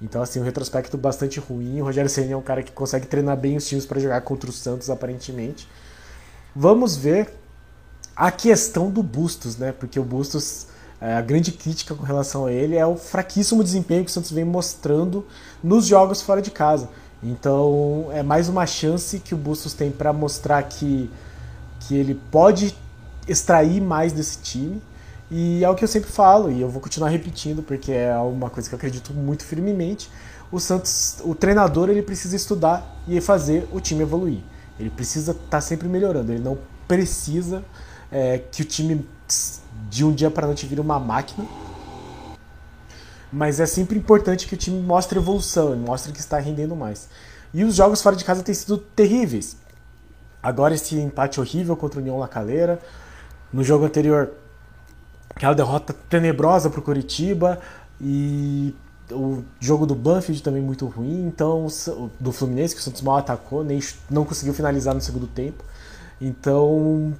Então, 0.00 0.22
assim, 0.22 0.40
um 0.40 0.44
retrospecto 0.44 0.98
bastante 0.98 1.40
ruim. 1.40 1.80
O 1.80 1.84
Rogério 1.84 2.10
Senna 2.10 2.32
é 2.32 2.36
um 2.36 2.42
cara 2.42 2.62
que 2.62 2.72
consegue 2.72 3.06
treinar 3.06 3.36
bem 3.36 3.56
os 3.56 3.66
times 3.66 3.86
para 3.86 4.00
jogar 4.00 4.20
contra 4.20 4.50
o 4.50 4.52
Santos, 4.52 4.90
aparentemente. 4.90 5.68
Vamos 6.54 6.96
ver 6.96 7.32
a 8.14 8.30
questão 8.30 8.90
do 8.90 9.02
Bustos, 9.02 9.56
né? 9.56 9.72
Porque 9.72 9.98
o 9.98 10.04
Bustos, 10.04 10.66
é, 11.00 11.14
a 11.14 11.22
grande 11.22 11.52
crítica 11.52 11.94
com 11.94 12.04
relação 12.04 12.46
a 12.46 12.52
ele 12.52 12.76
é 12.76 12.86
o 12.86 12.96
fraquíssimo 12.96 13.64
desempenho 13.64 14.04
que 14.04 14.10
o 14.10 14.12
Santos 14.12 14.30
vem 14.30 14.44
mostrando 14.44 15.26
nos 15.62 15.86
jogos 15.86 16.20
fora 16.20 16.42
de 16.42 16.50
casa. 16.50 16.88
Então, 17.22 18.08
é 18.12 18.22
mais 18.22 18.48
uma 18.48 18.66
chance 18.66 19.18
que 19.18 19.34
o 19.34 19.38
Bustos 19.38 19.72
tem 19.72 19.90
para 19.90 20.12
mostrar 20.12 20.62
que, 20.64 21.10
que 21.80 21.96
ele 21.96 22.14
pode 22.30 22.76
extrair 23.26 23.80
mais 23.80 24.12
desse 24.12 24.38
time 24.38 24.82
e 25.30 25.64
é 25.64 25.68
o 25.68 25.74
que 25.74 25.84
eu 25.84 25.88
sempre 25.88 26.10
falo, 26.10 26.50
e 26.50 26.60
eu 26.60 26.68
vou 26.68 26.80
continuar 26.80 27.08
repetindo, 27.08 27.62
porque 27.62 27.92
é 27.92 28.16
uma 28.18 28.50
coisa 28.50 28.68
que 28.68 28.74
eu 28.74 28.76
acredito 28.76 29.12
muito 29.12 29.44
firmemente. 29.44 30.10
O 30.52 30.60
Santos, 30.60 31.18
o 31.24 31.34
treinador, 31.34 31.88
ele 31.88 32.02
precisa 32.02 32.36
estudar 32.36 33.02
e 33.08 33.20
fazer 33.20 33.66
o 33.72 33.80
time 33.80 34.02
evoluir. 34.02 34.40
Ele 34.78 34.90
precisa 34.90 35.32
estar 35.32 35.44
tá 35.48 35.60
sempre 35.60 35.88
melhorando. 35.88 36.32
Ele 36.32 36.42
não 36.42 36.58
precisa 36.86 37.64
é, 38.10 38.38
que 38.38 38.62
o 38.62 38.64
time 38.64 39.06
de 39.88 40.04
um 40.04 40.12
dia 40.12 40.30
para 40.30 40.46
noite 40.46 40.66
vire 40.66 40.80
uma 40.80 41.00
máquina. 41.00 41.46
Mas 43.32 43.58
é 43.58 43.66
sempre 43.66 43.98
importante 43.98 44.46
que 44.46 44.54
o 44.54 44.56
time 44.56 44.80
mostre 44.80 45.18
evolução, 45.18 45.74
mostre 45.74 46.12
que 46.12 46.20
está 46.20 46.38
rendendo 46.38 46.76
mais. 46.76 47.08
E 47.52 47.64
os 47.64 47.74
jogos 47.74 48.00
fora 48.00 48.14
de 48.14 48.24
casa 48.24 48.42
têm 48.42 48.54
sido 48.54 48.78
terríveis. 48.78 49.56
Agora 50.42 50.74
esse 50.74 50.96
empate 50.96 51.40
horrível 51.40 51.76
contra 51.76 51.98
o 51.98 52.02
União 52.02 52.18
La 52.18 52.28
Calera. 52.28 52.78
No 53.52 53.64
jogo 53.64 53.84
anterior, 53.86 54.30
aquela 55.34 55.54
derrota 55.54 55.94
tenebrosa 56.08 56.70
para 56.70 56.80
o 56.80 56.82
Curitiba 56.82 57.60
e 58.00 58.74
o 59.10 59.42
jogo 59.60 59.86
do 59.86 59.94
Banfield 59.94 60.42
também 60.42 60.62
muito 60.62 60.86
ruim, 60.86 61.26
então 61.26 61.66
do 62.18 62.32
Fluminense 62.32 62.74
que 62.74 62.80
o 62.80 62.84
Santos 62.84 63.02
mal 63.02 63.16
atacou, 63.16 63.62
nem 63.62 63.80
não 64.08 64.24
conseguiu 64.24 64.54
finalizar 64.54 64.94
no 64.94 65.00
segundo 65.00 65.26
tempo. 65.26 65.64
Então 66.20 67.14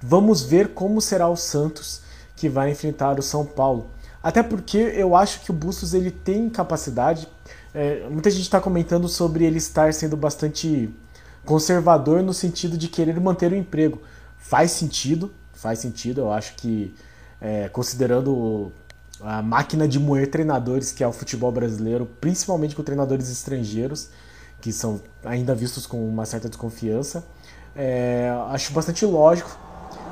vamos 0.00 0.42
ver 0.42 0.68
como 0.74 1.00
será 1.00 1.28
o 1.28 1.36
Santos 1.36 2.02
que 2.36 2.48
vai 2.48 2.70
enfrentar 2.70 3.18
o 3.18 3.22
São 3.22 3.44
Paulo. 3.44 3.90
Até 4.22 4.42
porque 4.42 4.76
eu 4.76 5.14
acho 5.14 5.40
que 5.40 5.50
o 5.50 5.54
Bustos 5.54 5.94
ele 5.94 6.10
tem 6.10 6.48
capacidade. 6.50 7.28
É, 7.72 8.06
muita 8.10 8.30
gente 8.30 8.42
está 8.42 8.60
comentando 8.60 9.08
sobre 9.08 9.44
ele 9.44 9.58
estar 9.58 9.92
sendo 9.94 10.16
bastante 10.16 10.92
conservador 11.44 12.22
no 12.22 12.34
sentido 12.34 12.76
de 12.76 12.88
querer 12.88 13.18
manter 13.20 13.52
o 13.52 13.56
emprego. 13.56 14.02
Faz 14.36 14.72
sentido, 14.72 15.32
faz 15.52 15.78
sentido. 15.78 16.20
Eu 16.20 16.32
acho 16.32 16.54
que 16.56 16.94
é, 17.40 17.68
considerando 17.68 18.72
a 19.20 19.42
máquina 19.42 19.88
de 19.88 19.98
moer 19.98 20.30
treinadores 20.30 20.92
que 20.92 21.02
é 21.02 21.08
o 21.08 21.12
futebol 21.12 21.50
brasileiro, 21.50 22.06
principalmente 22.20 22.74
com 22.74 22.82
treinadores 22.82 23.30
estrangeiros, 23.30 24.10
que 24.60 24.72
são 24.72 25.00
ainda 25.24 25.54
vistos 25.54 25.86
com 25.86 26.08
uma 26.08 26.24
certa 26.26 26.48
desconfiança. 26.48 27.24
É, 27.74 28.32
acho 28.50 28.72
bastante 28.72 29.04
lógico, 29.04 29.56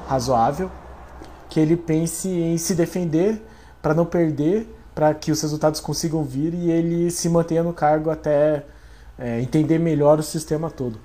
razoável, 0.07 0.71
que 1.49 1.59
ele 1.59 1.77
pense 1.77 2.29
em 2.29 2.57
se 2.59 2.75
defender 2.75 3.43
para 3.83 3.95
não 3.95 4.05
perder, 4.05 4.73
para 4.95 5.15
que 5.15 5.31
os 5.31 5.41
resultados 5.43 5.81
consigam 5.81 6.25
vir 6.25 6.55
e 6.55 6.71
ele 6.71 7.11
se 7.11 7.29
mantenha 7.29 7.63
no 7.63 7.73
cargo 7.73 8.11
até 8.11 8.65
é, 9.19 9.41
entender 9.41 9.79
melhor 9.79 10.19
o 10.19 10.23
sistema 10.23 10.71
todo. 10.71 10.99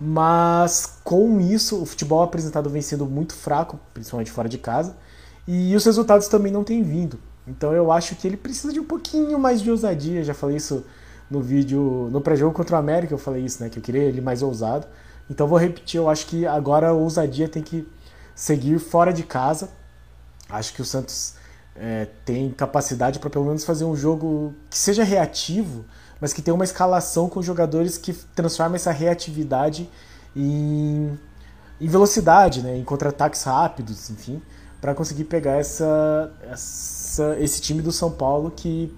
Mas 0.00 0.98
com 1.04 1.40
isso, 1.40 1.82
o 1.82 1.86
futebol 1.86 2.22
apresentado 2.22 2.68
vem 2.68 2.82
sendo 2.82 3.06
muito 3.06 3.34
fraco, 3.34 3.78
principalmente 3.94 4.30
fora 4.30 4.48
de 4.48 4.58
casa. 4.58 4.96
E 5.46 5.74
os 5.74 5.84
resultados 5.84 6.28
também 6.28 6.52
não 6.52 6.62
têm 6.62 6.82
vindo. 6.82 7.18
Então 7.46 7.72
eu 7.72 7.90
acho 7.90 8.14
que 8.14 8.26
ele 8.26 8.36
precisa 8.36 8.72
de 8.72 8.80
um 8.80 8.84
pouquinho 8.84 9.38
mais 9.38 9.60
de 9.60 9.70
ousadia. 9.70 10.22
Já 10.22 10.34
falei 10.34 10.56
isso 10.56 10.84
no 11.30 11.40
vídeo, 11.40 12.08
no 12.12 12.20
pré-jogo 12.20 12.54
contra 12.54 12.76
o 12.76 12.78
América, 12.78 13.14
eu 13.14 13.18
falei 13.18 13.44
isso, 13.44 13.62
né? 13.62 13.68
Que 13.68 13.78
eu 13.78 13.82
queria 13.82 14.02
ele 14.02 14.20
mais 14.20 14.42
ousado. 14.42 14.86
Então 15.28 15.46
vou 15.46 15.58
repetir, 15.58 15.98
eu 15.98 16.08
acho 16.08 16.26
que 16.26 16.46
agora 16.46 16.88
a 16.88 16.92
ousadia 16.92 17.48
tem 17.48 17.62
que 17.62 17.88
seguir 18.34 18.78
fora 18.78 19.12
de 19.12 19.22
casa. 19.22 19.70
Acho 20.48 20.74
que 20.74 20.82
o 20.82 20.84
Santos 20.84 21.34
é, 21.74 22.06
tem 22.24 22.50
capacidade 22.50 23.18
para 23.18 23.30
pelo 23.30 23.46
menos 23.46 23.64
fazer 23.64 23.84
um 23.84 23.96
jogo 23.96 24.54
que 24.68 24.78
seja 24.78 25.02
reativo, 25.02 25.84
mas 26.20 26.32
que 26.32 26.42
tenha 26.42 26.54
uma 26.54 26.64
escalação 26.64 27.28
com 27.28 27.42
jogadores 27.42 27.96
que 27.96 28.12
transformem 28.12 28.76
essa 28.76 28.92
reatividade 28.92 29.88
em, 30.36 31.18
em 31.80 31.88
velocidade, 31.88 32.62
né? 32.62 32.76
em 32.76 32.84
contra-ataques 32.84 33.42
rápidos, 33.42 34.10
enfim 34.10 34.40
para 34.82 34.96
conseguir 34.96 35.24
pegar 35.24 35.52
essa, 35.52 36.32
essa, 36.50 37.38
esse 37.38 37.62
time 37.62 37.80
do 37.80 37.92
São 37.92 38.10
Paulo 38.10 38.50
que, 38.50 38.92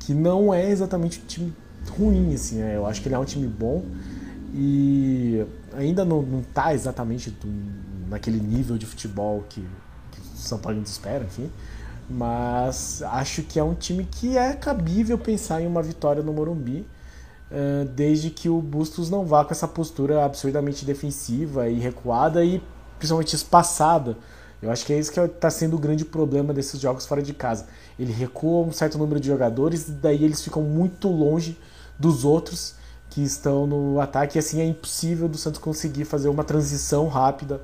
que 0.00 0.12
não 0.12 0.52
é 0.52 0.68
exatamente 0.68 1.20
um 1.20 1.24
time 1.24 1.56
ruim, 1.88 2.34
assim, 2.34 2.56
né? 2.56 2.74
Eu 2.74 2.84
acho 2.84 3.00
que 3.00 3.06
ele 3.06 3.14
é 3.14 3.18
um 3.18 3.24
time 3.24 3.46
bom 3.46 3.84
e 4.52 5.46
ainda 5.72 6.04
não, 6.04 6.20
não 6.20 6.42
tá 6.42 6.74
exatamente 6.74 7.32
naquele 8.08 8.40
nível 8.40 8.76
de 8.76 8.86
futebol 8.86 9.44
que, 9.48 9.60
que 10.10 10.20
o 10.20 10.36
São 10.36 10.58
Paulo 10.58 10.82
espera, 10.82 11.24
enfim. 11.24 11.48
Mas 12.10 13.00
acho 13.02 13.44
que 13.44 13.56
é 13.56 13.62
um 13.62 13.74
time 13.74 14.04
que 14.04 14.36
é 14.36 14.52
cabível 14.52 15.16
pensar 15.16 15.62
em 15.62 15.66
uma 15.68 15.82
vitória 15.82 16.24
no 16.24 16.32
Morumbi, 16.32 16.84
desde 17.94 18.30
que 18.30 18.48
o 18.48 18.60
Bustos 18.60 19.08
não 19.08 19.24
vá 19.24 19.44
com 19.44 19.52
essa 19.52 19.68
postura 19.68 20.24
absurdamente 20.24 20.84
defensiva 20.84 21.68
e 21.68 21.78
recuada 21.78 22.44
e 22.44 22.60
principalmente 22.98 23.36
espaçada 23.36 24.16
eu 24.60 24.70
acho 24.70 24.84
que 24.84 24.92
é 24.92 24.98
isso 24.98 25.12
que 25.12 25.20
está 25.20 25.50
sendo 25.50 25.76
o 25.76 25.78
grande 25.78 26.04
problema 26.04 26.52
desses 26.52 26.80
jogos 26.80 27.06
fora 27.06 27.22
de 27.22 27.32
casa. 27.32 27.66
Ele 27.98 28.12
recua 28.12 28.66
um 28.66 28.72
certo 28.72 28.98
número 28.98 29.20
de 29.20 29.28
jogadores 29.28 29.88
e 29.88 29.92
daí 29.92 30.24
eles 30.24 30.42
ficam 30.42 30.62
muito 30.62 31.08
longe 31.08 31.58
dos 31.98 32.24
outros 32.24 32.74
que 33.10 33.22
estão 33.22 33.66
no 33.66 34.00
ataque 34.00 34.36
e 34.36 34.40
assim 34.40 34.60
é 34.60 34.64
impossível 34.64 35.28
do 35.28 35.38
Santos 35.38 35.60
conseguir 35.60 36.04
fazer 36.04 36.28
uma 36.28 36.44
transição 36.44 37.08
rápida 37.08 37.60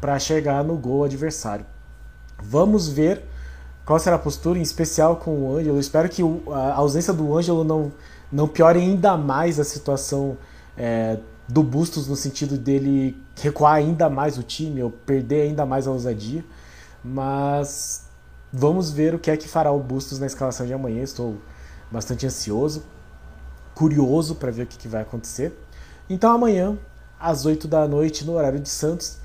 para 0.00 0.18
chegar 0.18 0.64
no 0.64 0.76
gol 0.76 1.04
adversário. 1.04 1.66
Vamos 2.42 2.88
ver 2.88 3.22
qual 3.84 3.98
será 3.98 4.16
a 4.16 4.18
postura, 4.18 4.58
em 4.58 4.62
especial 4.62 5.16
com 5.16 5.30
o 5.30 5.56
Ângelo. 5.56 5.78
Espero 5.78 6.08
que 6.08 6.22
a 6.50 6.74
ausência 6.74 7.12
do 7.12 7.36
Ângelo 7.36 7.62
não, 7.62 7.92
não 8.32 8.48
piore 8.48 8.80
ainda 8.80 9.16
mais 9.16 9.60
a 9.60 9.64
situação 9.64 10.36
é, 10.76 11.18
do 11.48 11.62
Bustos 11.62 12.08
no 12.08 12.16
sentido 12.16 12.58
dele 12.58 13.16
recuar 13.40 13.74
ainda 13.74 14.10
mais 14.10 14.36
o 14.36 14.42
time 14.42 14.82
ou 14.82 14.90
perder 14.90 15.42
ainda 15.42 15.64
mais 15.64 15.86
a 15.86 15.90
ousadia. 15.90 16.44
Mas 17.04 18.06
vamos 18.52 18.90
ver 18.90 19.14
o 19.14 19.18
que 19.18 19.30
é 19.30 19.36
que 19.36 19.48
fará 19.48 19.70
o 19.70 19.78
Bustos 19.78 20.18
na 20.18 20.26
escalação 20.26 20.66
de 20.66 20.72
amanhã. 20.72 21.02
Estou 21.02 21.36
bastante 21.90 22.26
ansioso, 22.26 22.84
curioso 23.74 24.34
para 24.34 24.50
ver 24.50 24.62
o 24.62 24.66
que, 24.66 24.76
que 24.76 24.88
vai 24.88 25.02
acontecer. 25.02 25.56
Então 26.10 26.32
amanhã, 26.32 26.76
às 27.18 27.46
8 27.46 27.68
da 27.68 27.86
noite, 27.86 28.24
no 28.24 28.32
horário 28.32 28.58
de 28.58 28.68
Santos, 28.68 29.18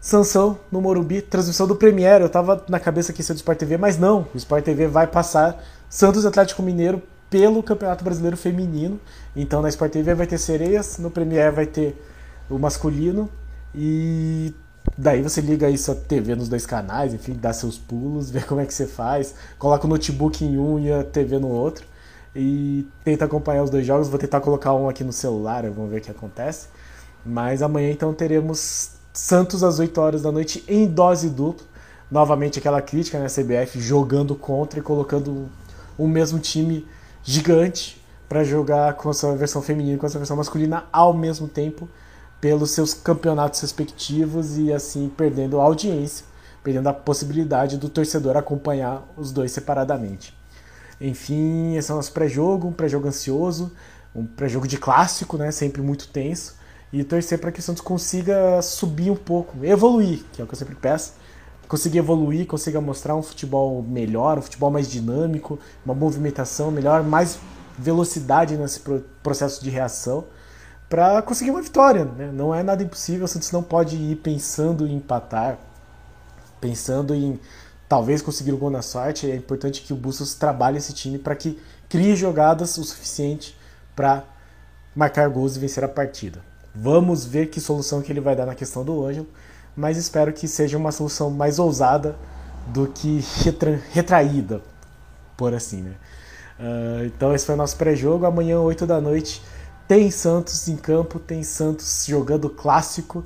Sansão 0.00 0.58
no 0.70 0.82
Morumbi, 0.82 1.22
transmissão 1.22 1.66
do 1.66 1.76
Premier. 1.76 2.20
Eu 2.20 2.28
tava 2.28 2.62
na 2.68 2.78
cabeça 2.78 3.12
que 3.12 3.20
ia 3.20 3.24
ser 3.24 3.32
do 3.32 3.36
Sport 3.36 3.58
TV, 3.58 3.76
mas 3.78 3.96
não. 3.96 4.26
O 4.34 4.36
Sport 4.36 4.64
TV 4.64 4.86
vai 4.86 5.06
passar 5.06 5.62
Santos 5.88 6.26
Atlético 6.26 6.62
Mineiro 6.62 7.02
pelo 7.34 7.64
Campeonato 7.64 8.04
Brasileiro 8.04 8.36
Feminino. 8.36 9.00
Então 9.34 9.60
na 9.60 9.68
Sport 9.68 9.90
TV 9.90 10.14
vai 10.14 10.24
ter 10.24 10.38
sereias, 10.38 10.98
no 10.98 11.10
Premier 11.10 11.52
vai 11.52 11.66
ter 11.66 12.00
o 12.48 12.60
masculino 12.60 13.28
e 13.74 14.54
daí 14.96 15.20
você 15.20 15.40
liga 15.40 15.68
isso 15.68 15.90
a 15.90 15.96
TV 15.96 16.36
nos 16.36 16.48
dois 16.48 16.64
canais, 16.64 17.12
enfim, 17.12 17.32
dá 17.32 17.52
seus 17.52 17.76
pulos, 17.76 18.30
vê 18.30 18.40
como 18.40 18.60
é 18.60 18.66
que 18.66 18.72
você 18.72 18.86
faz, 18.86 19.34
coloca 19.58 19.84
o 19.84 19.90
notebook 19.90 20.44
em 20.44 20.56
um 20.56 20.78
e 20.78 20.92
a 20.92 21.02
TV 21.02 21.40
no 21.40 21.48
outro 21.48 21.84
e 22.36 22.86
tenta 23.02 23.24
acompanhar 23.24 23.64
os 23.64 23.70
dois 23.70 23.84
jogos. 23.84 24.06
Vou 24.06 24.18
tentar 24.18 24.40
colocar 24.40 24.72
um 24.72 24.88
aqui 24.88 25.02
no 25.02 25.12
celular, 25.12 25.68
vamos 25.70 25.90
ver 25.90 25.98
o 25.98 26.00
que 26.02 26.12
acontece. 26.12 26.68
Mas 27.26 27.62
amanhã 27.62 27.90
então 27.90 28.14
teremos 28.14 28.90
Santos 29.12 29.64
às 29.64 29.80
8 29.80 30.00
horas 30.00 30.22
da 30.22 30.30
noite 30.30 30.62
em 30.68 30.86
dose 30.86 31.28
dupla. 31.30 31.66
Novamente 32.08 32.60
aquela 32.60 32.80
crítica, 32.80 33.18
né, 33.18 33.26
CBF 33.26 33.80
jogando 33.80 34.36
contra 34.36 34.78
e 34.78 34.82
colocando 34.82 35.48
o 35.98 36.06
mesmo 36.06 36.38
time 36.38 36.86
gigante 37.24 38.00
para 38.28 38.44
jogar 38.44 38.94
com 38.94 39.08
a 39.08 39.14
sua 39.14 39.34
versão 39.34 39.62
feminina 39.62 39.96
e 39.96 39.98
com 39.98 40.06
a 40.06 40.08
sua 40.08 40.18
versão 40.18 40.36
masculina 40.36 40.84
ao 40.92 41.14
mesmo 41.14 41.48
tempo, 41.48 41.88
pelos 42.40 42.72
seus 42.72 42.92
campeonatos 42.92 43.60
respectivos 43.60 44.58
e 44.58 44.70
assim 44.70 45.08
perdendo 45.08 45.58
a 45.58 45.64
audiência, 45.64 46.26
perdendo 46.62 46.88
a 46.88 46.92
possibilidade 46.92 47.78
do 47.78 47.88
torcedor 47.88 48.36
acompanhar 48.36 49.02
os 49.16 49.32
dois 49.32 49.50
separadamente. 49.50 50.36
Enfim, 51.00 51.76
esse 51.76 51.90
é 51.90 51.94
o 51.94 51.96
nosso 51.96 52.12
pré-jogo, 52.12 52.68
um 52.68 52.72
pré-jogo 52.72 53.08
ansioso, 53.08 53.72
um 54.14 54.26
pré-jogo 54.26 54.68
de 54.68 54.76
clássico, 54.76 55.38
né, 55.38 55.50
sempre 55.50 55.80
muito 55.80 56.08
tenso, 56.08 56.54
e 56.92 57.02
torcer 57.02 57.38
para 57.38 57.50
que 57.50 57.60
o 57.60 57.62
Santos 57.62 57.82
consiga 57.82 58.60
subir 58.62 59.10
um 59.10 59.16
pouco, 59.16 59.64
evoluir, 59.64 60.22
que 60.32 60.40
é 60.40 60.44
o 60.44 60.46
que 60.46 60.54
eu 60.54 60.58
sempre 60.58 60.74
peço, 60.74 61.14
conseguir 61.74 61.98
evoluir, 61.98 62.46
consiga 62.46 62.80
mostrar 62.80 63.16
um 63.16 63.22
futebol 63.22 63.82
melhor, 63.82 64.38
um 64.38 64.42
futebol 64.42 64.70
mais 64.70 64.88
dinâmico, 64.88 65.58
uma 65.84 65.92
movimentação 65.92 66.70
melhor, 66.70 67.02
mais 67.02 67.36
velocidade 67.76 68.56
nesse 68.56 68.78
processo 69.20 69.60
de 69.60 69.70
reação 69.70 70.24
para 70.88 71.20
conseguir 71.20 71.50
uma 71.50 71.60
vitória. 71.60 72.04
Né? 72.04 72.30
Não 72.32 72.54
é 72.54 72.62
nada 72.62 72.80
impossível, 72.80 73.24
o 73.24 73.28
Santos 73.28 73.50
não 73.50 73.60
pode 73.60 73.96
ir 73.96 74.14
pensando 74.14 74.86
em 74.86 74.94
empatar, 74.94 75.58
pensando 76.60 77.12
em 77.12 77.40
talvez 77.88 78.22
conseguir 78.22 78.52
o 78.52 78.56
gol 78.56 78.70
na 78.70 78.80
sorte. 78.80 79.28
É 79.28 79.34
importante 79.34 79.82
que 79.82 79.92
o 79.92 79.96
Bustos 79.96 80.32
trabalhe 80.34 80.78
esse 80.78 80.92
time 80.92 81.18
para 81.18 81.34
que 81.34 81.60
crie 81.88 82.14
jogadas 82.14 82.78
o 82.78 82.84
suficiente 82.84 83.58
para 83.96 84.22
marcar 84.94 85.28
gols 85.28 85.56
e 85.56 85.58
vencer 85.58 85.82
a 85.82 85.88
partida. 85.88 86.40
Vamos 86.72 87.24
ver 87.24 87.48
que 87.48 87.60
solução 87.60 88.00
que 88.00 88.12
ele 88.12 88.20
vai 88.20 88.36
dar 88.36 88.46
na 88.46 88.54
questão 88.54 88.84
do 88.84 89.04
Ângelo, 89.04 89.26
mas 89.76 89.96
espero 89.96 90.32
que 90.32 90.46
seja 90.46 90.76
uma 90.76 90.92
solução 90.92 91.30
mais 91.30 91.58
ousada 91.58 92.16
do 92.68 92.86
que 92.88 93.24
retra 93.42 93.80
retraída, 93.92 94.62
por 95.36 95.54
assim, 95.54 95.82
né? 95.82 95.94
Uh, 96.58 97.04
então 97.06 97.34
esse 97.34 97.44
foi 97.44 97.54
o 97.54 97.58
nosso 97.58 97.76
pré-jogo. 97.76 98.24
Amanhã, 98.24 98.60
8 98.60 98.86
da 98.86 99.00
noite, 99.00 99.42
tem 99.88 100.10
Santos 100.10 100.68
em 100.68 100.76
campo, 100.76 101.18
tem 101.18 101.42
Santos 101.42 102.04
jogando 102.06 102.48
clássico, 102.48 103.24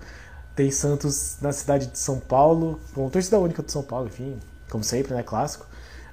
tem 0.57 0.71
Santos 0.71 1.37
na 1.41 1.53
cidade 1.53 1.87
de 1.87 1.99
São 1.99 2.19
Paulo, 2.19 2.81
com 2.95 3.09
torcida 3.09 3.39
única 3.39 3.63
de 3.63 3.71
São 3.71 3.83
Paulo, 3.83 4.09
enfim, 4.09 4.39
como 4.71 4.83
sempre, 4.83 5.15
né, 5.15 5.23
clássico. 5.23 5.67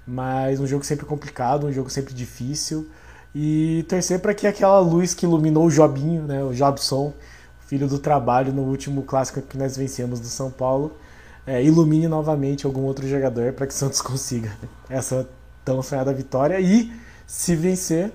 Mas 0.05 0.59
um 0.59 0.67
jogo 0.67 0.83
sempre 0.85 1.05
complicado, 1.05 1.65
um 1.65 1.71
jogo 1.71 1.89
sempre 1.89 2.13
difícil. 2.13 2.87
E 3.33 3.83
torcer 3.89 4.19
para 4.19 4.33
que 4.33 4.45
aquela 4.45 4.79
luz 4.79 5.13
que 5.13 5.25
iluminou 5.25 5.65
o 5.65 5.71
Jobinho, 5.71 6.23
né, 6.23 6.43
o 6.43 6.53
Jobson, 6.53 7.11
filho 7.65 7.87
do 7.87 7.99
trabalho 7.99 8.53
no 8.53 8.63
último 8.63 9.03
clássico 9.03 9.41
que 9.41 9.57
nós 9.57 9.75
vencemos 9.75 10.19
do 10.19 10.27
São 10.27 10.51
Paulo, 10.51 10.95
é, 11.45 11.63
ilumine 11.63 12.07
novamente 12.07 12.65
algum 12.65 12.81
outro 12.81 13.07
jogador 13.07 13.53
para 13.53 13.67
que 13.67 13.73
o 13.73 13.77
Santos 13.77 14.01
consiga 14.01 14.51
essa 14.89 15.27
tão 15.63 15.81
sonhada 15.81 16.13
vitória. 16.13 16.59
E 16.59 16.91
se 17.27 17.55
vencer, 17.55 18.11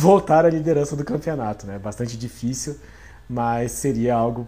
voltar 0.00 0.44
à 0.44 0.50
liderança 0.50 0.94
do 0.94 1.04
campeonato, 1.04 1.66
né? 1.66 1.78
Bastante 1.78 2.16
difícil, 2.16 2.76
mas 3.28 3.72
seria 3.72 4.14
algo 4.14 4.46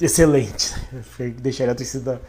excelente. 0.00 0.74
Deixaria 1.40 1.72
a 1.72 1.76
torcida, 1.76 2.20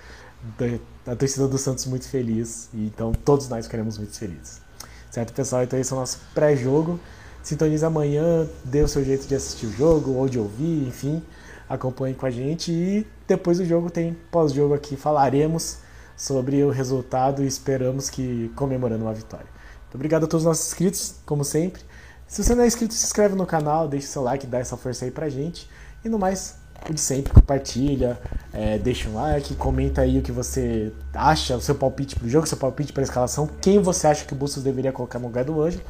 a 1.06 1.16
torcida 1.16 1.48
do 1.48 1.58
Santos 1.58 1.86
muito 1.86 2.08
feliz. 2.08 2.70
E 2.74 2.86
então 2.86 3.12
todos 3.12 3.48
nós 3.48 3.66
ficaremos 3.66 3.98
muito 3.98 4.18
felizes. 4.18 4.62
Certo, 5.10 5.34
pessoal? 5.34 5.64
Então 5.64 5.80
esse 5.80 5.92
é 5.92 5.96
o 5.96 6.00
nosso 6.00 6.20
pré-jogo. 6.34 7.00
Sintonize 7.44 7.86
amanhã, 7.86 8.48
dê 8.64 8.82
o 8.82 8.88
seu 8.88 9.04
jeito 9.04 9.28
de 9.28 9.36
assistir 9.36 9.66
o 9.66 9.72
jogo 9.72 10.12
ou 10.12 10.30
de 10.30 10.38
ouvir, 10.38 10.88
enfim. 10.88 11.24
Acompanhe 11.68 12.14
com 12.14 12.26
a 12.26 12.30
gente 12.30 12.72
e 12.72 13.08
depois 13.28 13.58
do 13.58 13.66
jogo 13.66 13.90
tem 13.90 14.16
pós-jogo 14.30 14.74
aqui. 14.74 14.96
Falaremos 14.96 15.78
sobre 16.16 16.64
o 16.64 16.70
resultado 16.70 17.44
e 17.44 17.48
esperamos 17.48 18.10
que 18.10 18.52
comemorando 18.56 19.06
uma 19.06 19.14
vitória. 19.14 19.48
Muito 19.84 19.96
obrigado 19.96 20.26
a 20.26 20.28
todos 20.28 20.44
os 20.44 20.48
nossos 20.48 20.68
inscritos, 20.68 21.16
como 21.26 21.44
sempre. 21.44 21.82
Se 22.28 22.44
você 22.44 22.56
não 22.56 22.64
é 22.64 22.68
inscrito, 22.68 22.94
se 22.94 23.06
inscreve 23.06 23.36
no 23.36 23.46
canal, 23.46 23.88
deixa 23.88 24.08
seu 24.08 24.22
like, 24.22 24.46
dá 24.48 24.60
essa 24.60 24.78
força 24.78 25.04
aí 25.06 25.12
pra 25.12 25.28
gente. 25.28 25.70
E 26.06 26.10
no 26.10 26.18
mais, 26.18 26.56
o 26.90 26.94
de 26.94 27.02
sempre, 27.02 27.34
compartilha, 27.34 28.20
é, 28.54 28.78
deixa 28.78 29.10
um 29.10 29.16
like, 29.16 29.56
comenta 29.56 30.02
aí 30.02 30.18
o 30.18 30.22
que 30.22 30.32
você 30.32 30.94
acha, 31.14 31.58
o 31.58 31.62
seu 31.62 31.76
palpite 31.76 32.16
pro 32.16 32.30
jogo, 32.30 32.48
seu 32.48 32.58
palpite 32.58 32.94
pra 32.94 33.04
escalação, 33.04 33.50
quem 33.62 33.80
você 33.80 34.08
acha 34.08 34.26
que 34.26 34.34
o 34.34 34.36
Bustos 34.36 34.64
deveria 34.64 34.92
colocar 34.92 35.20
no 35.20 35.28
lugar 35.28 35.44
do 35.44 35.62
Ângelo. 35.62 35.84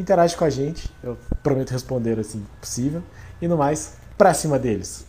Interage 0.00 0.34
com 0.34 0.44
a 0.46 0.50
gente, 0.50 0.90
eu 1.02 1.18
prometo 1.42 1.72
responder 1.72 2.18
assim 2.18 2.46
possível. 2.58 3.02
E 3.40 3.46
no 3.46 3.58
mais, 3.58 3.96
pra 4.16 4.32
cima 4.32 4.58
deles. 4.58 5.04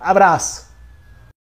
Abraço! 0.00 0.65